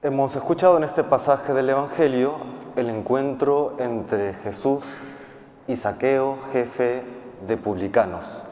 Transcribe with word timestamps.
Hemos 0.00 0.36
escuchado 0.36 0.76
en 0.76 0.84
este 0.84 1.02
pasaje 1.02 1.52
del 1.52 1.70
Evangelio 1.70 2.36
el 2.76 2.88
encuentro 2.88 3.74
entre 3.80 4.32
Jesús 4.32 4.84
y 5.66 5.76
Saqueo, 5.76 6.38
jefe 6.52 7.02
de 7.48 7.56
publicanos. 7.56 8.44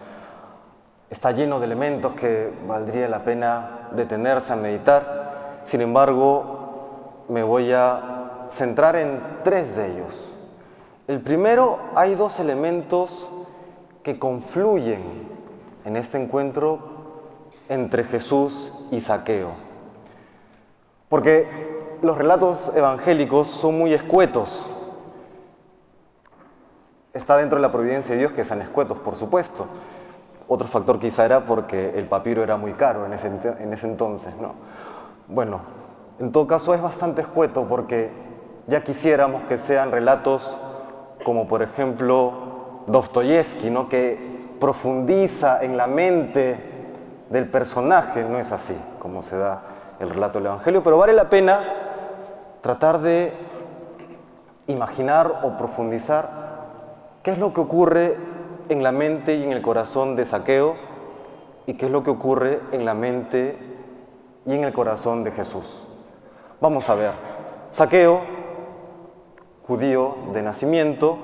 Está 1.09 1.31
lleno 1.31 1.61
de 1.61 1.67
elementos 1.67 2.15
que 2.15 2.53
valdría 2.67 3.09
la 3.09 3.21
pena 3.21 3.91
detenerse 3.93 4.55
a 4.55 4.57
meditar, 4.57 5.61
sin 5.63 5.83
embargo 5.83 7.27
me 7.29 7.45
voy 7.45 7.71
a 7.71 8.49
centrar 8.51 8.97
en 8.97 9.21
tres 9.45 9.77
de 9.77 9.93
ellos. 9.93 10.37
El 11.07 11.21
primero, 11.21 11.79
hay 11.95 12.17
dos 12.17 12.41
elementos 12.41 13.31
que 14.03 14.19
confluyen 14.19 15.29
en 15.85 15.95
este 15.97 16.21
encuentro 16.21 16.81
entre 17.69 18.03
Jesús 18.03 18.73
y 18.91 19.01
Saqueo. 19.01 19.66
Porque 21.09 21.49
los 22.03 22.19
relatos 22.19 22.73
evangélicos 22.75 23.49
son 23.49 23.79
muy 23.79 23.93
escuetos. 23.93 24.69
Está 27.13 27.37
dentro 27.37 27.59
de 27.59 27.63
la 27.63 27.73
providencia 27.73 28.15
de 28.15 28.21
Dios 28.21 28.33
que 28.33 28.45
sean 28.45 28.61
escuetos, 28.61 28.99
por 28.99 29.17
supuesto. 29.17 29.67
Otro 30.49 30.69
factor 30.69 30.99
quizá 30.99 31.25
era 31.25 31.47
porque 31.47 31.99
el 31.99 32.07
papiro 32.07 32.43
era 32.43 32.57
muy 32.57 32.73
caro 32.75 33.07
en 33.07 33.13
ese, 33.13 33.29
en 33.29 33.73
ese 33.73 33.87
entonces. 33.87 34.35
¿no? 34.37 34.55
Bueno, 35.29 35.61
en 36.19 36.33
todo 36.33 36.47
caso 36.47 36.75
es 36.75 36.83
bastante 36.83 37.23
escueto 37.23 37.67
porque 37.69 38.11
ya 38.67 38.83
quisiéramos 38.83 39.45
que 39.45 39.59
sean 39.59 39.91
relatos 39.91 40.57
como 41.25 41.49
por 41.49 41.63
ejemplo 41.63 42.83
Dostoyevsky, 42.87 43.71
¿no? 43.71 43.89
que 43.89 44.37
profundiza 44.61 45.63
en 45.63 45.77
la 45.77 45.87
mente 45.87 46.59
del 47.31 47.49
personaje, 47.49 48.25
no 48.25 48.39
es 48.39 48.53
así 48.53 48.77
como 48.99 49.23
se 49.23 49.37
da 49.37 49.76
el 50.01 50.11
relato 50.11 50.39
del 50.39 50.47
Evangelio, 50.47 50.83
pero 50.83 50.99
vale 50.99 51.13
la 51.13 51.31
pena 51.31 51.61
tratar 52.61 53.01
de 53.01 53.33
imaginar 54.67 55.41
o 55.43 55.57
profundizar 55.57 56.29
qué 57.23 57.33
es 57.33 57.39
lo 57.39 57.53
que 57.53 57.61
ocurre 57.61 58.17
en 58.69 58.83
la 58.83 58.93
mente 58.93 59.37
y 59.37 59.45
en 59.45 59.53
el 59.53 59.63
corazón 59.63 60.17
de 60.17 60.25
Saqueo 60.25 60.75
y 61.67 61.75
qué 61.75 61.87
es 61.87 61.93
lo 61.93 62.03
que 62.03 62.11
ocurre 62.11 62.61
en 62.73 62.85
la 62.85 62.95
mente 62.95 63.57
y 64.45 64.55
en 64.55 64.65
el 64.65 64.73
corazón 64.73 65.25
de 65.25 65.33
Jesús. 65.33 65.87
Vamos 66.61 66.89
a 66.89 66.95
ver, 66.95 67.13
Saqueo, 67.71 68.23
judío 69.67 70.17
de 70.33 70.43
nacimiento, 70.43 71.19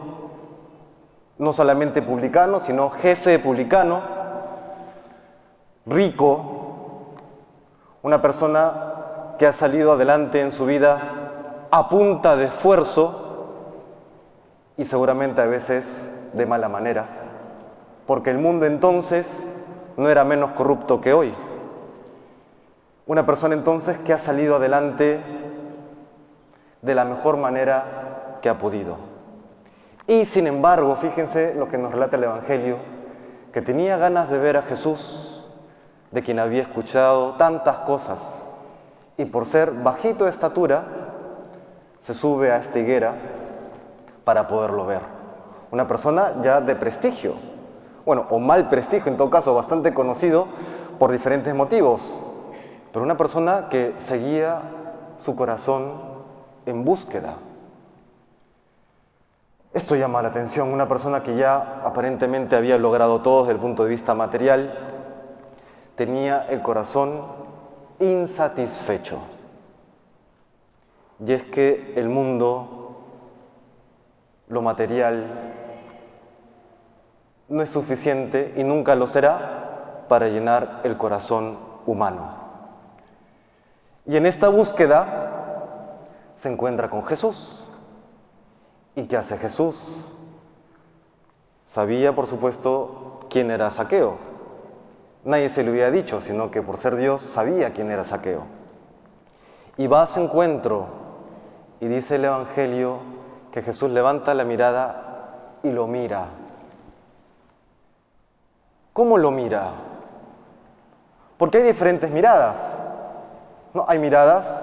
no 1.39 1.53
solamente 1.53 2.03
publicano, 2.03 2.61
sino 2.61 2.91
jefe 2.91 3.39
publicano, 3.39 4.03
rico, 5.87 6.62
una 8.03 8.21
persona 8.21 9.35
que 9.39 9.47
ha 9.47 9.53
salido 9.53 9.93
adelante 9.93 10.41
en 10.41 10.53
su 10.53 10.67
vida 10.67 11.67
a 11.71 11.89
punta 11.89 12.37
de 12.37 12.47
esfuerzo 12.47 13.23
y 14.77 14.85
seguramente 14.85 15.41
a 15.41 15.47
veces 15.47 16.09
de 16.33 16.47
mala 16.47 16.69
manera, 16.69 17.07
porque 18.07 18.31
el 18.31 18.39
mundo 18.39 18.67
entonces 18.67 19.43
no 19.97 20.09
era 20.09 20.25
menos 20.25 20.51
corrupto 20.53 21.01
que 21.01 21.13
hoy. 21.13 21.35
Una 23.07 23.27
persona 23.27 23.55
entonces 23.55 23.99
que 23.99 24.13
ha 24.13 24.19
salido 24.19 24.57
adelante 24.57 25.21
de 26.81 26.95
la 26.95 27.05
mejor 27.05 27.37
manera 27.37 28.39
que 28.43 28.49
ha 28.49 28.59
podido. 28.59 28.97
Y 30.07 30.25
sin 30.25 30.47
embargo, 30.47 30.97
fíjense 30.97 31.55
lo 31.55 31.69
que 31.69 31.79
nos 31.79 31.93
relata 31.93 32.17
el 32.17 32.25
Evangelio, 32.25 32.77
que 33.53 33.63
tenía 33.63 33.97
ganas 33.97 34.31
de 34.31 34.39
ver 34.39 34.57
a 34.57 34.63
Jesús 34.63 35.32
de 36.13 36.23
quien 36.23 36.39
había 36.39 36.63
escuchado 36.63 37.33
tantas 37.33 37.79
cosas 37.79 38.43
y 39.17 39.25
por 39.25 39.47
ser 39.47 39.73
bajito 39.73 40.25
de 40.25 40.31
estatura, 40.31 40.85
se 42.01 42.15
sube 42.15 42.51
a 42.51 42.57
esta 42.57 42.79
higuera 42.79 43.15
para 44.25 44.47
poderlo 44.47 44.87
ver. 44.87 45.01
Una 45.71 45.87
persona 45.87 46.35
ya 46.43 46.61
de 46.61 46.77
prestigio, 46.77 47.35
bueno, 48.05 48.27
o 48.31 48.39
mal 48.39 48.69
prestigio, 48.69 49.11
en 49.11 49.17
todo 49.17 49.31
caso, 49.31 49.55
bastante 49.55 49.95
conocido 49.95 50.49
por 50.99 51.13
diferentes 51.13 51.55
motivos, 51.55 52.15
pero 52.93 53.05
una 53.05 53.17
persona 53.17 53.69
que 53.71 53.95
seguía 53.99 54.61
su 55.19 55.35
corazón 55.37 55.93
en 56.67 56.85
búsqueda. 56.85 57.37
Esto 59.73 59.97
llama 59.97 60.21
la 60.21 60.29
atención, 60.29 60.69
una 60.73 60.89
persona 60.89 61.23
que 61.23 61.37
ya 61.37 61.81
aparentemente 61.85 62.57
había 62.57 62.77
logrado 62.77 63.23
todo 63.23 63.43
desde 63.45 63.55
el 63.55 63.59
punto 63.59 63.85
de 63.85 63.91
vista 63.91 64.15
material, 64.15 64.92
tenía 65.97 66.47
el 66.49 66.63
corazón 66.63 67.23
insatisfecho. 67.99 69.21
Y 71.25 71.33
es 71.33 71.45
que 71.45 71.95
el 71.97 72.09
mundo, 72.09 72.97
lo 74.49 74.63
material, 74.63 75.27
no 77.49 77.63
es 77.63 77.71
suficiente 77.71 78.55
y 78.57 78.65
nunca 78.65 78.95
lo 78.95 79.07
será 79.07 80.05
para 80.09 80.29
llenar 80.29 80.81
el 80.85 80.97
corazón 80.97 81.59
humano. 81.87 82.43
Y 84.07 84.17
en 84.17 84.27
esta 84.27 84.49
búsqueda 84.49 85.99
se 86.37 86.51
encuentra 86.51 86.91
con 86.91 87.05
Jesús. 87.05 87.69
¿Y 88.97 89.05
qué 89.05 89.17
hace 89.17 89.39
Jesús? 89.39 90.05
Sabía, 91.67 92.15
por 92.15 92.27
supuesto, 92.27 93.21
quién 93.31 93.51
era 93.51 93.71
Saqueo, 93.71 94.32
Nadie 95.25 95.49
se 95.49 95.63
lo 95.63 95.71
había 95.71 95.91
dicho, 95.91 96.21
sino 96.21 96.51
que 96.51 96.63
por 96.63 96.77
ser 96.77 96.97
Dios 96.97 97.23
sabía 97.23 97.73
quién 97.73 97.91
era 97.91 98.03
Saqueo. 98.05 98.43
Y 99.77 99.87
va 99.87 100.03
a 100.03 100.07
su 100.07 100.21
encuentro 100.21 100.87
y 101.81 101.87
dice 101.87 102.17
el 102.17 102.25
Evangelio 102.25 102.99
que 103.53 103.63
Jesús 103.63 103.91
levanta 103.91 104.35
la 104.35 104.45
mirada 104.45 105.59
y 105.63 105.71
lo 105.71 105.87
mira. 105.87 106.27
¿Cómo 108.93 109.17
lo 109.17 109.31
mira? 109.31 109.71
Porque 111.39 111.59
hay 111.59 111.65
diferentes 111.65 112.11
miradas. 112.11 112.79
No, 113.75 113.85
hay 113.89 113.99
miradas 113.99 114.63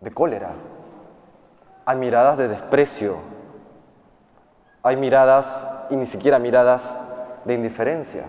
de 0.00 0.12
cólera, 0.12 0.50
hay 1.84 1.96
miradas 1.96 2.38
de 2.38 2.48
desprecio, 2.48 3.16
hay 4.82 4.96
miradas 4.96 5.60
y 5.90 5.96
ni 5.96 6.06
siquiera 6.06 6.38
miradas 6.38 6.96
de 7.44 7.54
indiferencia. 7.54 8.24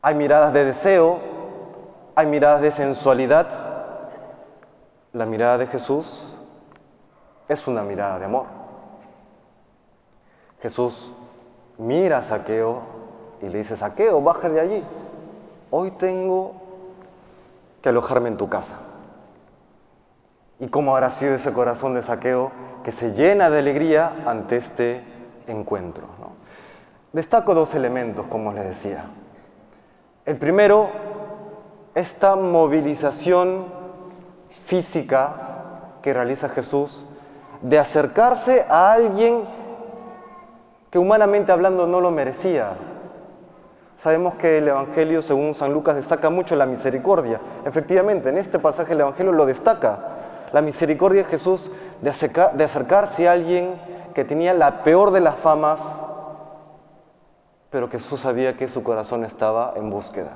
Hay 0.00 0.14
miradas 0.14 0.52
de 0.52 0.64
deseo, 0.64 1.18
hay 2.14 2.26
miradas 2.26 2.60
de 2.62 2.70
sensualidad. 2.70 3.48
La 5.12 5.26
mirada 5.26 5.58
de 5.58 5.66
Jesús 5.66 6.32
es 7.48 7.66
una 7.66 7.82
mirada 7.82 8.18
de 8.18 8.26
amor. 8.26 8.46
Jesús 10.60 11.12
mira 11.78 12.18
a 12.18 12.22
Saqueo 12.22 12.82
y 13.42 13.48
le 13.48 13.58
dice, 13.58 13.76
Saqueo, 13.76 14.20
baja 14.20 14.48
de 14.48 14.60
allí. 14.60 14.84
Hoy 15.70 15.90
tengo 15.92 16.54
que 17.82 17.88
alojarme 17.88 18.28
en 18.28 18.36
tu 18.36 18.48
casa. 18.48 18.76
¿Y 20.60 20.68
cómo 20.68 20.94
habrá 20.94 21.10
sido 21.10 21.34
ese 21.34 21.52
corazón 21.52 21.94
de 21.94 22.02
Saqueo 22.02 22.50
que 22.82 22.92
se 22.92 23.12
llena 23.12 23.50
de 23.50 23.60
alegría 23.60 24.12
ante 24.26 24.56
este 24.56 25.02
encuentro? 25.46 26.06
Destaco 27.12 27.54
dos 27.54 27.74
elementos, 27.74 28.26
como 28.26 28.52
les 28.52 28.64
decía. 28.64 29.04
El 30.28 30.36
primero, 30.36 30.90
esta 31.94 32.36
movilización 32.36 33.64
física 34.60 35.94
que 36.02 36.12
realiza 36.12 36.50
Jesús 36.50 37.06
de 37.62 37.78
acercarse 37.78 38.66
a 38.68 38.92
alguien 38.92 39.44
que 40.90 40.98
humanamente 40.98 41.50
hablando 41.50 41.86
no 41.86 42.02
lo 42.02 42.10
merecía. 42.10 42.72
Sabemos 43.96 44.34
que 44.34 44.58
el 44.58 44.68
Evangelio, 44.68 45.22
según 45.22 45.54
San 45.54 45.72
Lucas, 45.72 45.96
destaca 45.96 46.28
mucho 46.28 46.56
la 46.56 46.66
misericordia. 46.66 47.40
Efectivamente, 47.64 48.28
en 48.28 48.36
este 48.36 48.58
pasaje 48.58 48.92
el 48.92 49.00
Evangelio 49.00 49.32
lo 49.32 49.46
destaca. 49.46 49.98
La 50.52 50.60
misericordia 50.60 51.22
de 51.22 51.30
Jesús 51.30 51.70
de, 52.02 52.10
acercarse 52.10 53.26
a 53.26 53.32
alguien 53.32 53.80
que 54.12 54.26
tenía 54.26 54.52
la 54.52 54.84
peor 54.84 55.10
de 55.10 55.20
las 55.20 55.36
famas, 55.36 56.02
pero 57.70 57.88
Jesús 57.88 58.20
sabía 58.20 58.56
que 58.56 58.68
su 58.68 58.82
corazón 58.82 59.24
estaba 59.24 59.74
en 59.76 59.90
búsqueda. 59.90 60.32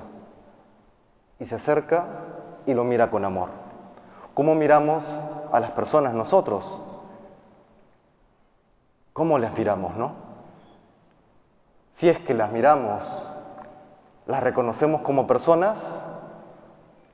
Y 1.39 1.47
se 1.47 1.55
acerca 1.55 2.05
y 2.67 2.75
lo 2.75 2.85
mira 2.85 3.11
con 3.11 3.25
amor. 3.25 3.49
¿Cómo 4.35 4.55
miramos 4.55 5.13
a 5.53 5.61
las 5.61 5.73
personas 5.73 6.15
nosotros? 6.15 6.81
¿Cómo 9.13 9.39
las 9.39 9.57
miramos, 9.57 9.97
no? 9.97 10.13
Si 11.93 12.09
es 12.09 12.19
que 12.19 12.35
las 12.35 12.51
miramos, 12.51 13.29
las 14.27 14.43
reconocemos 14.43 15.03
como 15.03 15.27
personas 15.27 16.03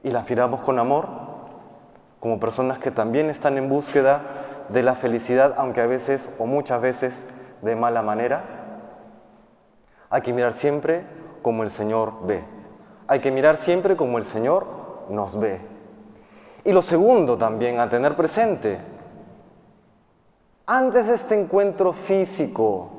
y 0.02 0.10
las 0.10 0.28
miramos 0.28 0.60
con 0.60 0.78
amor, 0.78 1.08
como 2.20 2.38
personas 2.38 2.78
que 2.78 2.90
también 2.90 3.30
están 3.30 3.58
en 3.58 3.68
búsqueda 3.68 4.22
de 4.68 4.82
la 4.82 4.94
felicidad, 4.94 5.54
aunque 5.56 5.80
a 5.80 5.86
veces 5.86 6.32
o 6.38 6.46
muchas 6.46 6.80
veces 6.80 7.26
de 7.62 7.74
mala 7.74 8.02
manera. 8.02 8.57
Hay 10.10 10.22
que 10.22 10.32
mirar 10.32 10.52
siempre 10.52 11.05
como 11.43 11.62
el 11.62 11.70
Señor 11.70 12.26
ve. 12.26 12.43
Hay 13.06 13.20
que 13.20 13.31
mirar 13.31 13.56
siempre 13.56 13.96
como 13.96 14.19
el 14.19 14.25
Señor 14.25 14.66
nos 15.08 15.38
ve. 15.38 15.60
Y 16.64 16.72
lo 16.72 16.82
segundo 16.82 17.38
también 17.38 17.81
a 17.81 17.88
tener 17.88 18.16
presente, 18.16 18.78
antes 20.66 21.06
de 21.06 21.14
este 21.14 21.40
encuentro 21.40 21.93
físico, 21.93 22.90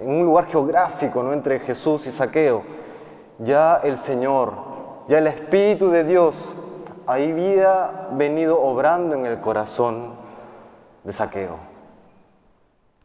en 0.00 0.08
un 0.08 0.24
lugar 0.24 0.46
geográfico, 0.46 1.22
¿no? 1.22 1.32
entre 1.32 1.60
Jesús 1.60 2.06
y 2.06 2.12
Saqueo, 2.12 2.62
ya 3.38 3.80
el 3.82 3.96
Señor, 3.98 4.52
ya 5.08 5.18
el 5.18 5.26
Espíritu 5.26 5.90
de 5.90 6.04
Dios 6.04 6.54
había 7.06 8.08
venido 8.12 8.60
obrando 8.60 9.16
en 9.16 9.26
el 9.26 9.40
corazón 9.40 10.14
de 11.04 11.12
Saqueo. 11.12 11.56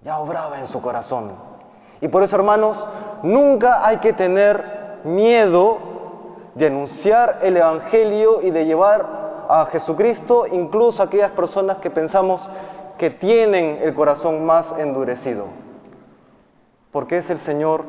Ya 0.04 0.20
obraba 0.20 0.60
en 0.60 0.68
su 0.68 0.82
corazón. 0.82 1.53
Y 2.04 2.10
por 2.10 2.22
eso, 2.22 2.36
hermanos, 2.36 2.86
nunca 3.22 3.88
hay 3.88 4.00
que 4.00 4.12
tener 4.12 5.00
miedo 5.06 5.78
de 6.54 6.68
anunciar 6.68 7.40
el 7.44 7.56
Evangelio 7.56 8.42
y 8.42 8.52
de 8.52 8.66
llevar 8.66 9.46
a 9.48 9.66
Jesucristo 9.68 10.46
incluso 10.52 11.02
a 11.02 11.06
aquellas 11.06 11.32
personas 11.32 11.78
que 11.78 11.90
pensamos 11.90 12.50
que 12.98 13.10
tienen 13.10 13.80
el 13.82 13.94
corazón 13.94 14.46
más 14.46 14.74
endurecido. 14.78 15.46
Porque 16.92 17.20
es 17.20 17.30
el 17.30 17.40
Señor 17.40 17.86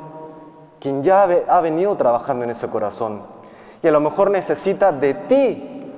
quien 0.79 1.03
ya 1.03 1.25
ha 1.49 1.61
venido 1.61 1.97
trabajando 1.97 2.45
en 2.45 2.51
ese 2.51 2.71
corazón. 2.71 3.23
Y 3.83 3.89
a 3.89 3.91
lo 3.91 3.99
mejor 3.99 4.31
necesita 4.31 4.93
de 4.93 5.15
ti 5.15 5.93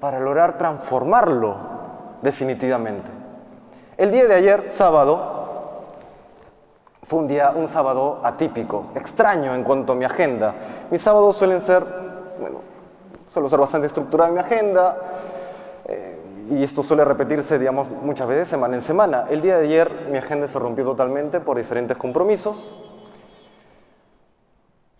para 0.00 0.18
lograr 0.18 0.58
transformarlo 0.58 1.54
definitivamente. 2.22 3.08
El 3.96 4.10
día 4.10 4.26
de 4.26 4.34
ayer, 4.34 4.66
sábado, 4.70 5.41
fue 7.02 7.18
un 7.18 7.28
día, 7.28 7.52
un 7.54 7.66
sábado 7.66 8.20
atípico, 8.22 8.86
extraño 8.94 9.54
en 9.54 9.64
cuanto 9.64 9.92
a 9.92 9.96
mi 9.96 10.04
agenda. 10.04 10.54
Mis 10.90 11.02
sábados 11.02 11.36
suelen 11.36 11.60
ser, 11.60 11.84
bueno, 12.40 12.60
suelo 13.32 13.48
ser 13.48 13.58
bastante 13.58 13.88
estructurada 13.88 14.28
en 14.28 14.34
mi 14.34 14.40
agenda 14.40 14.96
eh, 15.86 16.18
y 16.50 16.62
esto 16.62 16.82
suele 16.82 17.04
repetirse, 17.04 17.58
digamos, 17.58 17.88
muchas 17.90 18.28
veces 18.28 18.48
semana 18.48 18.76
en 18.76 18.82
semana. 18.82 19.26
El 19.28 19.42
día 19.42 19.58
de 19.58 19.66
ayer 19.66 20.08
mi 20.10 20.18
agenda 20.18 20.46
se 20.46 20.58
rompió 20.58 20.84
totalmente 20.84 21.40
por 21.40 21.56
diferentes 21.56 21.96
compromisos 21.96 22.72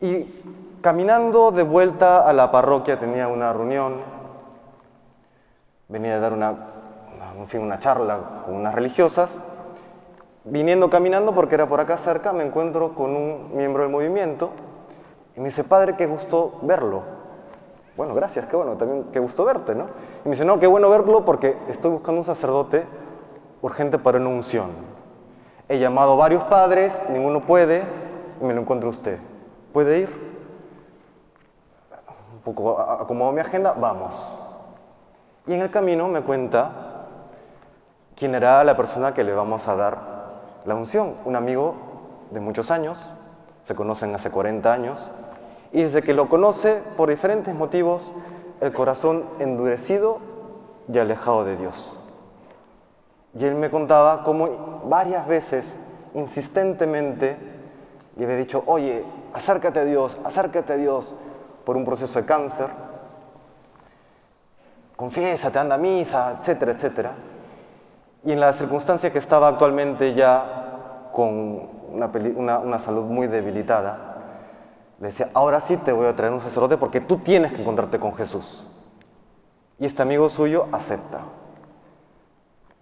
y 0.00 0.26
caminando 0.80 1.52
de 1.52 1.62
vuelta 1.62 2.28
a 2.28 2.32
la 2.32 2.50
parroquia 2.50 2.98
tenía 2.98 3.28
una 3.28 3.52
reunión, 3.52 3.98
venía 5.86 6.16
a 6.16 6.18
dar 6.18 6.32
una, 6.32 6.52
en 7.38 7.46
fin, 7.46 7.60
una 7.60 7.78
charla 7.78 8.18
con 8.44 8.56
unas 8.56 8.74
religiosas 8.74 9.38
viniendo 10.44 10.90
caminando, 10.90 11.34
porque 11.34 11.54
era 11.54 11.68
por 11.68 11.80
acá 11.80 11.98
cerca, 11.98 12.32
me 12.32 12.44
encuentro 12.44 12.94
con 12.94 13.14
un 13.14 13.56
miembro 13.56 13.82
del 13.82 13.92
movimiento 13.92 14.50
y 15.36 15.40
me 15.40 15.46
dice, 15.46 15.64
padre, 15.64 15.96
qué 15.96 16.06
gusto 16.06 16.58
verlo. 16.62 17.02
Bueno, 17.96 18.14
gracias, 18.14 18.46
qué 18.46 18.56
bueno, 18.56 18.76
también 18.76 19.04
qué 19.12 19.18
gusto 19.18 19.44
verte, 19.44 19.74
¿no? 19.74 19.84
Y 20.24 20.28
me 20.28 20.30
dice, 20.32 20.44
no, 20.44 20.58
qué 20.58 20.66
bueno 20.66 20.88
verlo 20.90 21.24
porque 21.24 21.56
estoy 21.68 21.90
buscando 21.90 22.20
un 22.20 22.24
sacerdote 22.24 22.84
urgente 23.60 23.98
para 23.98 24.18
una 24.18 24.30
unción. 24.30 24.70
He 25.68 25.78
llamado 25.78 26.16
varios 26.16 26.42
padres, 26.44 27.00
ninguno 27.10 27.40
puede, 27.40 27.82
y 28.40 28.44
me 28.44 28.54
lo 28.54 28.62
encuentro 28.62 28.88
usted. 28.90 29.18
¿Puede 29.72 30.00
ir? 30.00 30.32
Un 32.34 32.40
poco 32.40 32.78
acomodo 32.78 33.32
mi 33.32 33.40
agenda, 33.40 33.72
vamos. 33.72 34.38
Y 35.46 35.54
en 35.54 35.60
el 35.60 35.70
camino 35.70 36.08
me 36.08 36.22
cuenta 36.22 37.06
quién 38.16 38.34
era 38.34 38.64
la 38.64 38.76
persona 38.76 39.14
que 39.14 39.24
le 39.24 39.32
vamos 39.32 39.68
a 39.68 39.76
dar 39.76 40.11
la 40.64 40.74
unción, 40.74 41.16
un 41.24 41.36
amigo 41.36 41.74
de 42.30 42.40
muchos 42.40 42.70
años, 42.70 43.08
se 43.64 43.74
conocen 43.74 44.14
hace 44.14 44.30
40 44.30 44.72
años, 44.72 45.10
y 45.72 45.82
desde 45.82 46.02
que 46.02 46.14
lo 46.14 46.28
conoce, 46.28 46.82
por 46.96 47.08
diferentes 47.08 47.54
motivos, 47.54 48.12
el 48.60 48.72
corazón 48.72 49.24
endurecido 49.38 50.18
y 50.92 50.98
alejado 50.98 51.44
de 51.44 51.56
Dios. 51.56 51.96
Y 53.34 53.44
él 53.44 53.54
me 53.54 53.70
contaba 53.70 54.22
cómo 54.24 54.82
varias 54.84 55.26
veces, 55.26 55.80
insistentemente, 56.14 57.36
le 58.16 58.24
había 58.24 58.36
dicho, 58.36 58.62
oye, 58.66 59.04
acércate 59.32 59.80
a 59.80 59.84
Dios, 59.84 60.18
acércate 60.24 60.74
a 60.74 60.76
Dios 60.76 61.16
por 61.64 61.76
un 61.76 61.84
proceso 61.84 62.20
de 62.20 62.26
cáncer, 62.26 62.68
confiésate, 64.96 65.58
anda 65.58 65.76
a 65.76 65.78
misa, 65.78 66.38
etcétera, 66.40 66.72
etcétera. 66.72 67.12
Y 68.24 68.32
en 68.32 68.40
la 68.40 68.52
circunstancia 68.52 69.12
que 69.12 69.18
estaba 69.18 69.48
actualmente 69.48 70.14
ya 70.14 71.08
con 71.12 71.68
una, 71.92 72.78
salud 72.78 73.04
muy 73.04 73.26
debilitada, 73.26 74.16
le 75.00 75.08
decía, 75.08 75.30
ahora 75.34 75.60
sí 75.60 75.76
te 75.76 75.92
voy 75.92 76.06
a 76.06 76.14
traer 76.14 76.32
un 76.32 76.40
sacerdote 76.40 76.76
porque 76.76 77.00
tú 77.00 77.18
tienes 77.18 77.52
que 77.52 77.60
encontrarte 77.60 77.98
con 77.98 78.14
Jesús. 78.14 78.66
Y 79.78 79.86
este 79.86 80.02
amigo 80.02 80.28
suyo 80.28 80.66
acepta. 80.70 81.22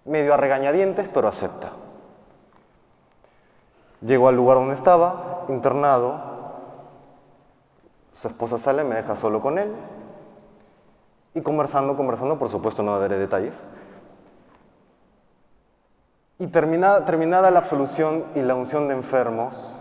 Medio 0.05 0.33
a 0.33 0.37
regañadientes, 0.37 1.09
pero 1.09 1.27
acepta. 1.27 1.71
Llegó 4.01 4.27
al 4.27 4.35
lugar 4.35 4.57
donde 4.57 4.75
estaba, 4.75 5.45
internado. 5.49 6.21
Su 8.11 8.27
esposa 8.27 8.59
sale, 8.59 8.83
me 8.83 8.95
deja 8.95 9.15
solo 9.15 9.41
con 9.41 9.57
él. 9.57 9.73
Y 11.33 11.41
conversando, 11.41 11.95
conversando, 11.95 12.37
por 12.37 12.49
supuesto 12.49 12.83
no 12.83 12.99
daré 12.99 13.17
detalles, 13.17 13.61
y 16.41 16.47
terminada, 16.47 17.51
la 17.51 17.59
absolución 17.59 18.25
y 18.33 18.41
la 18.41 18.55
unción 18.55 18.87
de 18.87 18.95
enfermos, 18.95 19.77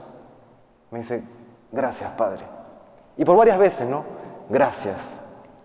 me 0.91 0.99
dice, 0.99 1.25
gracias 1.73 2.11
Padre. 2.11 2.45
Y 3.17 3.25
por 3.25 3.35
varias 3.35 3.57
veces, 3.57 3.89
¿no? 3.89 4.05
Gracias, 4.51 5.01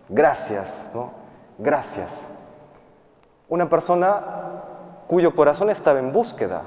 gracias, 0.07 0.89
¿no? 0.93 1.11
Gracias. 1.57 2.29
Una 3.49 3.67
persona 3.67 4.23
cuyo 5.07 5.35
corazón 5.35 5.69
estaba 5.69 5.99
en 5.99 6.13
búsqueda. 6.13 6.61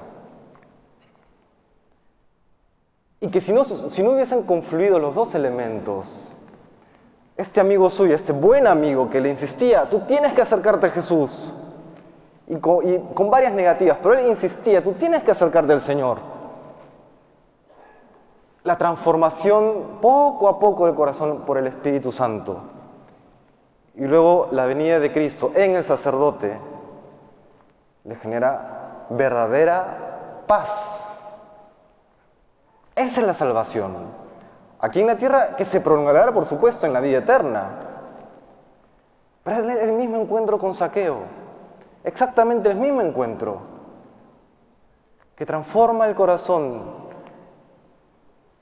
Y 3.21 3.29
que 3.29 3.41
si 3.41 3.55
no, 3.55 3.65
si 3.65 4.03
no 4.03 4.11
hubiesen 4.11 4.43
confluido 4.43 4.99
los 4.99 5.15
dos 5.15 5.35
elementos, 5.35 6.35
este 7.39 7.61
amigo 7.61 7.89
suyo, 7.89 8.15
este 8.15 8.33
buen 8.33 8.67
amigo 8.67 9.09
que 9.09 9.23
le 9.23 9.31
insistía, 9.31 9.89
tú 9.89 10.01
tienes 10.01 10.35
que 10.35 10.43
acercarte 10.43 10.89
a 10.89 10.91
Jesús, 10.91 11.55
y 12.49 12.57
con, 12.57 13.31
varias 13.31 13.53
negativas, 13.53 13.99
pero 14.03 14.15
él 14.15 14.27
insistía, 14.27 14.83
tú 14.83 14.93
tienes 14.93 15.23
que 15.23 15.33
acercarte 15.33 15.73
al 15.73 15.83
Señor. 15.83 16.19
La 18.65 18.79
transformación 18.79 19.99
poco 20.01 20.49
a 20.49 20.59
poco 20.59 20.87
del 20.87 20.95
corazón 20.95 21.43
por 21.45 21.59
el 21.59 21.67
Espíritu 21.67 22.11
Santo. 22.11 22.59
Y 23.95 24.07
luego 24.07 24.49
la 24.53 24.65
venida 24.65 24.99
de 24.99 25.13
Cristo 25.13 25.53
en 25.55 25.75
el 25.75 25.85
sacerdote 25.85 26.59
le 28.05 28.17
genera 28.17 29.07
verdadera 29.11 30.45
paz. 30.47 31.37
Esa 32.95 33.21
es 33.21 33.27
la 33.27 33.35
salvación. 33.35 33.95
Aquí 34.81 35.01
en 35.01 35.09
la 35.09 35.17
tierra 35.17 35.55
que 35.57 35.67
se 35.67 35.81
prolongará, 35.81 36.33
por 36.33 36.47
supuesto, 36.47 36.87
en 36.87 36.95
la 36.95 37.01
vida 37.01 37.19
eterna. 37.19 37.71
Pero 39.43 39.69
es 39.69 39.83
el 39.83 39.93
mismo 39.93 40.17
encuentro 40.17 40.59
con 40.59 40.73
saqueo 40.73 41.48
exactamente 42.05 42.71
el 42.71 42.77
mismo 42.77 43.01
encuentro, 43.01 43.61
que 45.37 45.47
transforma 45.47 46.07
el 46.07 46.15
corazón 46.15 46.83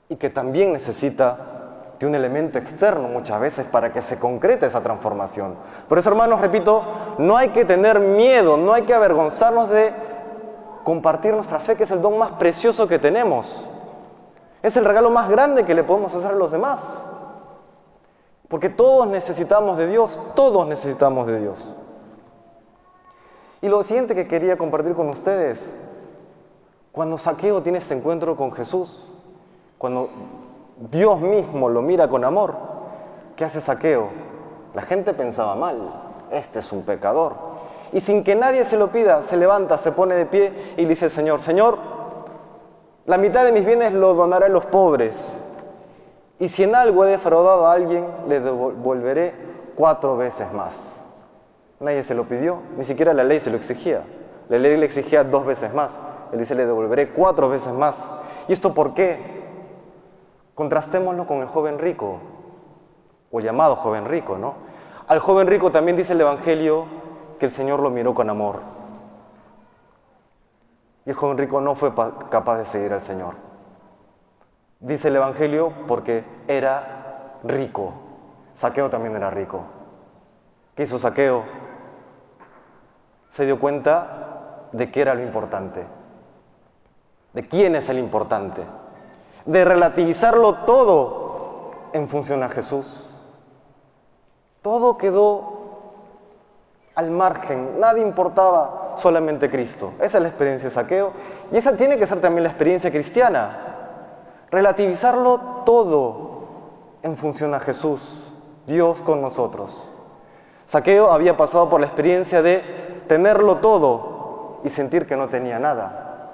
y 0.09 0.15
que 0.15 0.29
también 0.29 0.73
necesita 0.73 1.57
de 1.99 2.05
un 2.05 2.13
elemento 2.13 2.59
externo 2.59 3.07
muchas 3.07 3.39
veces 3.39 3.65
para 3.65 3.91
que 3.91 4.01
se 4.01 4.19
concrete 4.19 4.67
esa 4.67 4.81
transformación. 4.81 5.55
Por 5.89 5.97
eso, 5.97 6.09
hermanos, 6.09 6.39
repito, 6.41 6.83
no 7.17 7.35
hay 7.35 7.49
que 7.49 7.65
tener 7.65 7.99
miedo, 7.99 8.57
no 8.57 8.73
hay 8.73 8.83
que 8.83 8.93
avergonzarnos 8.93 9.69
de 9.69 9.93
compartir 10.83 11.33
nuestra 11.33 11.59
fe, 11.59 11.75
que 11.75 11.83
es 11.83 11.91
el 11.91 12.01
don 12.01 12.17
más 12.17 12.33
precioso 12.33 12.87
que 12.87 12.99
tenemos. 12.99 13.69
Es 14.61 14.77
el 14.77 14.85
regalo 14.85 15.09
más 15.09 15.29
grande 15.29 15.65
que 15.65 15.73
le 15.73 15.83
podemos 15.83 16.13
hacer 16.13 16.31
a 16.31 16.35
los 16.35 16.51
demás. 16.51 17.09
Porque 18.47 18.69
todos 18.69 19.07
necesitamos 19.07 19.77
de 19.77 19.87
Dios, 19.87 20.19
todos 20.35 20.67
necesitamos 20.67 21.27
de 21.27 21.39
Dios. 21.39 21.75
Y 23.61 23.67
lo 23.69 23.81
siguiente 23.83 24.13
que 24.13 24.27
quería 24.27 24.57
compartir 24.57 24.93
con 24.93 25.09
ustedes, 25.09 25.73
cuando 26.91 27.17
Saqueo 27.17 27.61
tiene 27.63 27.79
este 27.79 27.95
encuentro 27.95 28.35
con 28.35 28.51
Jesús, 28.51 29.13
cuando 29.77 30.09
Dios 30.91 31.19
mismo 31.19 31.69
lo 31.69 31.81
mira 31.81 32.07
con 32.07 32.23
amor, 32.23 32.55
¿qué 33.35 33.45
hace 33.45 33.61
Saqueo? 33.61 34.09
La 34.75 34.83
gente 34.83 35.13
pensaba 35.13 35.55
mal, 35.55 35.91
este 36.31 36.59
es 36.59 36.71
un 36.71 36.83
pecador. 36.83 37.33
Y 37.93 38.01
sin 38.01 38.23
que 38.23 38.35
nadie 38.35 38.65
se 38.65 38.77
lo 38.77 38.91
pida, 38.91 39.23
se 39.23 39.37
levanta, 39.37 39.77
se 39.77 39.91
pone 39.91 40.15
de 40.15 40.25
pie 40.25 40.73
y 40.77 40.81
le 40.83 40.89
dice 40.89 41.05
al 41.05 41.11
Señor, 41.11 41.39
Señor, 41.39 41.77
la 43.05 43.17
mitad 43.17 43.45
de 43.45 43.53
mis 43.53 43.65
bienes 43.65 43.93
lo 43.93 44.13
donaré 44.13 44.45
a 44.45 44.49
los 44.49 44.65
pobres. 44.65 45.39
Y 46.39 46.49
si 46.49 46.63
en 46.63 46.75
algo 46.75 47.05
he 47.05 47.09
defraudado 47.09 47.65
a 47.65 47.73
alguien, 47.73 48.05
le 48.27 48.39
devolveré 48.39 49.33
cuatro 49.75 50.17
veces 50.17 50.51
más. 50.53 50.96
Nadie 51.79 52.03
se 52.03 52.15
lo 52.15 52.27
pidió, 52.27 52.59
ni 52.77 52.83
siquiera 52.83 53.13
la 53.13 53.23
ley 53.23 53.39
se 53.39 53.51
lo 53.51 53.57
exigía. 53.57 54.03
La 54.49 54.57
ley 54.57 54.77
le 54.77 54.85
exigía 54.85 55.23
dos 55.23 55.45
veces 55.45 55.73
más. 55.73 55.99
Él 56.31 56.39
dice, 56.39 56.55
le 56.55 56.65
devolveré 56.65 57.09
cuatro 57.09 57.49
veces 57.49 57.73
más. 57.73 58.11
¿Y 58.47 58.53
esto 58.53 58.73
por 58.73 58.93
qué? 58.93 59.45
Contrastémoslo 60.55 61.27
con 61.27 61.37
el 61.39 61.47
joven 61.47 61.77
rico, 61.77 62.19
o 63.31 63.39
llamado 63.39 63.75
joven 63.75 64.05
rico, 64.05 64.37
¿no? 64.37 64.55
Al 65.07 65.19
joven 65.19 65.47
rico 65.47 65.71
también 65.71 65.95
dice 65.95 66.13
el 66.13 66.21
Evangelio 66.21 66.85
que 67.39 67.45
el 67.45 67.51
Señor 67.51 67.79
lo 67.79 67.89
miró 67.89 68.13
con 68.13 68.29
amor. 68.29 68.59
Y 71.05 71.11
el 71.11 71.15
joven 71.15 71.37
rico 71.37 71.61
no 71.61 71.75
fue 71.75 71.93
capaz 72.29 72.57
de 72.57 72.65
seguir 72.65 72.91
al 72.91 73.01
Señor. 73.01 73.35
Dice 74.79 75.07
el 75.07 75.15
Evangelio 75.15 75.71
porque 75.87 76.23
era 76.47 77.37
rico. 77.43 77.93
Saqueo 78.53 78.89
también 78.89 79.15
era 79.15 79.29
rico. 79.29 79.61
¿Qué 80.75 80.83
hizo 80.83 80.97
Saqueo? 80.97 81.43
Se 83.29 83.45
dio 83.45 83.59
cuenta 83.59 84.69
de 84.71 84.91
qué 84.91 85.01
era 85.01 85.13
lo 85.13 85.23
importante, 85.23 85.85
de 87.33 87.47
quién 87.47 87.75
es 87.75 87.89
el 87.89 87.99
importante, 87.99 88.63
de 89.45 89.65
relativizarlo 89.65 90.55
todo 90.65 91.71
en 91.93 92.07
función 92.07 92.43
a 92.43 92.49
Jesús. 92.49 93.09
Todo 94.61 94.97
quedó 94.97 95.57
al 96.95 97.11
margen, 97.11 97.79
nada 97.79 97.99
importaba, 97.99 98.95
solamente 98.97 99.49
Cristo. 99.49 99.93
Esa 99.99 100.17
es 100.17 100.23
la 100.23 100.29
experiencia 100.29 100.69
de 100.69 100.75
saqueo 100.75 101.13
y 101.51 101.57
esa 101.57 101.77
tiene 101.77 101.97
que 101.97 102.07
ser 102.07 102.19
también 102.19 102.43
la 102.43 102.49
experiencia 102.49 102.91
cristiana. 102.91 103.75
Relativizarlo 104.49 105.39
todo 105.65 106.47
en 107.03 107.15
función 107.15 107.53
a 107.53 107.59
Jesús, 107.59 108.33
Dios 108.65 109.01
con 109.01 109.21
nosotros. 109.21 109.91
Saqueo 110.65 111.11
había 111.11 111.37
pasado 111.37 111.69
por 111.69 111.79
la 111.79 111.87
experiencia 111.87 112.41
de 112.41 112.96
tenerlo 113.07 113.57
todo 113.57 114.59
y 114.63 114.69
sentir 114.69 115.07
que 115.07 115.17
no 115.17 115.29
tenía 115.29 115.59
nada. 115.59 116.31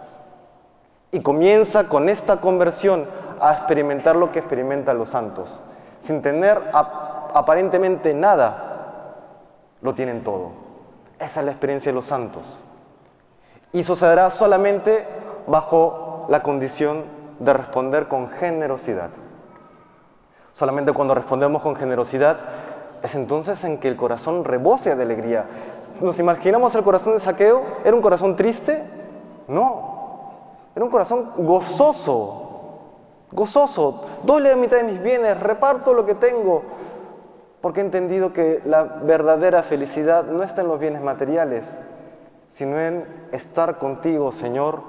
Y 1.12 1.22
comienza 1.22 1.88
con 1.88 2.10
esta 2.10 2.42
conversión 2.42 3.08
a 3.40 3.54
experimentar 3.54 4.16
lo 4.16 4.32
que 4.32 4.40
experimentan 4.40 4.98
los 4.98 5.10
santos. 5.10 5.62
Sin 6.02 6.22
tener 6.22 6.62
aparentemente 6.74 8.14
nada, 8.14 8.74
lo 9.82 9.94
tienen 9.94 10.24
todo. 10.24 10.52
Esa 11.20 11.42
es 11.42 11.46
la 11.46 11.52
experiencia 11.52 11.92
de 11.92 11.96
los 11.96 12.06
santos. 12.06 12.62
Y 13.72 13.84
sucederá 13.84 14.32
solamente 14.32 15.06
bajo 15.48 16.26
la 16.30 16.42
condición 16.42 17.04
de 17.40 17.54
responder 17.54 18.08
con 18.08 18.30
generosidad. 18.30 19.10
Solamente 20.54 20.94
cuando 20.94 21.16
respondemos 21.16 21.62
con 21.62 21.76
generosidad 21.76 22.38
es 23.02 23.16
entonces 23.16 23.64
en 23.64 23.80
que 23.80 23.88
el 23.88 23.98
corazón 23.98 24.46
rebose 24.46 24.96
de 24.96 25.04
alegría. 25.04 25.46
¿Nos 26.02 26.20
imaginamos 26.20 26.74
el 26.76 26.84
corazón 26.84 27.14
de 27.14 27.20
saqueo? 27.20 27.64
¿Era 27.84 27.96
un 27.96 28.02
corazón 28.02 28.36
triste? 28.36 28.84
No, 29.48 29.94
era 30.76 30.84
un 30.84 30.92
corazón 30.92 31.32
gozoso, 31.38 32.80
gozoso. 33.32 34.06
Doy 34.24 34.42
la 34.42 34.56
mitad 34.56 34.78
de 34.78 34.84
mis 34.84 35.02
bienes, 35.02 35.40
reparto 35.40 35.94
lo 35.94 36.06
que 36.06 36.16
tengo, 36.16 36.64
porque 37.62 37.82
he 37.82 37.84
entendido 37.84 38.34
que 38.34 38.62
la 38.66 38.84
verdadera 38.84 39.64
felicidad 39.64 40.26
no 40.26 40.44
está 40.44 40.62
en 40.62 40.68
los 40.68 40.80
bienes 40.80 41.02
materiales, 41.02 41.78
sino 42.48 42.80
en 42.80 43.06
estar 43.32 43.78
contigo, 43.78 44.32
Señor, 44.32 44.82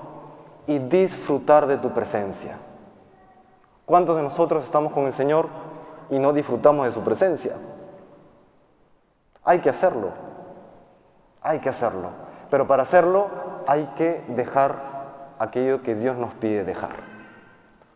y 0.67 0.79
disfrutar 0.79 1.67
de 1.67 1.77
tu 1.77 1.91
presencia. 1.91 2.57
¿Cuántos 3.85 4.17
de 4.17 4.23
nosotros 4.23 4.65
estamos 4.65 4.93
con 4.93 5.05
el 5.07 5.13
Señor 5.13 5.49
y 6.09 6.19
no 6.19 6.33
disfrutamos 6.33 6.87
de 6.87 6.93
su 6.93 7.03
presencia? 7.03 7.53
Hay 9.45 9.61
que 9.61 9.69
hacerlo, 9.69 10.09
hay 11.45 11.61
que 11.61 11.69
hacerlo, 11.69 12.09
pero 12.51 12.67
para 12.67 12.83
hacerlo 12.83 13.29
hay 13.69 13.85
que 13.97 14.25
dejar 14.29 14.75
aquello 15.39 15.83
que 15.83 15.95
Dios 15.95 16.17
nos 16.17 16.35
pide 16.35 16.65
dejar, 16.65 16.91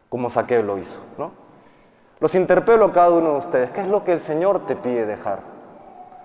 como 0.09 0.31
Saqueo 0.31 0.63
lo 0.63 0.79
hizo, 0.79 1.01
¿no? 1.17 1.33
Los 2.21 2.35
interpelo 2.35 2.87
a 2.87 2.93
cada 2.93 3.11
uno 3.11 3.33
de 3.33 3.39
ustedes. 3.39 3.71
¿Qué 3.71 3.81
es 3.81 3.87
lo 3.87 4.03
que 4.03 4.13
el 4.13 4.19
Señor 4.19 4.67
te 4.67 4.75
pide 4.75 5.07
dejar? 5.07 5.39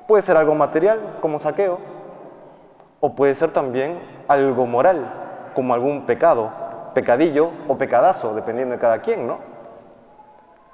Puede 0.08 0.24
ser 0.24 0.38
algo 0.38 0.56
material, 0.56 1.18
como 1.22 1.38
saqueo, 1.38 1.78
o 3.00 3.14
puede 3.14 3.36
ser 3.36 3.52
también 3.54 4.00
algo 4.28 4.66
moral, 4.66 5.52
como 5.54 5.74
algún 5.74 6.06
pecado, 6.08 6.52
pecadillo 6.96 7.52
o 7.68 7.78
pecadazo, 7.78 8.34
dependiendo 8.34 8.74
de 8.74 8.82
cada 8.82 9.02
quien, 9.02 9.28
¿no? 9.28 9.38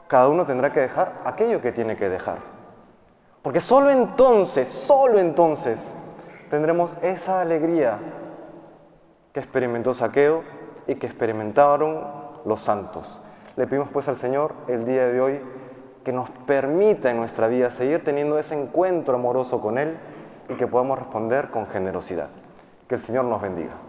Cada 0.08 0.30
uno 0.30 0.46
tendrá 0.46 0.72
que 0.72 0.80
dejar 0.80 1.12
aquello 1.26 1.62
que 1.62 1.74
tiene 1.74 1.98
que 1.98 2.08
dejar. 2.08 2.38
Porque 3.42 3.60
solo 3.60 3.90
entonces, 3.90 4.70
solo 4.70 5.20
entonces, 5.20 5.94
tendremos 6.50 6.96
esa 7.02 7.42
alegría 7.42 8.00
que 9.34 9.40
experimentó 9.40 9.94
Saqueo 9.94 10.44
y 10.88 10.96
que 10.96 11.08
experimentaron 11.08 12.02
los 12.46 12.62
santos. 12.62 13.22
Le 13.56 13.68
pedimos 13.68 13.90
pues 13.90 14.08
al 14.08 14.18
Señor 14.18 14.54
el 14.68 14.86
día 14.86 15.08
de 15.08 15.22
hoy 15.22 15.42
que 16.04 16.14
nos 16.14 16.30
permita 16.30 17.12
en 17.12 17.18
nuestra 17.18 17.48
vida 17.48 17.70
seguir 17.70 18.04
teniendo 18.04 18.40
ese 18.40 18.60
encuentro 18.60 19.16
amoroso 19.16 19.62
con 19.62 19.78
Él 19.78 19.98
y 20.48 20.56
que 20.56 20.66
podamos 20.66 20.98
responder 20.98 21.50
con 21.50 21.68
generosidad. 21.68 22.30
Que 22.88 22.96
el 22.96 23.02
Señor 23.02 23.26
nos 23.26 23.42
bendiga. 23.42 23.89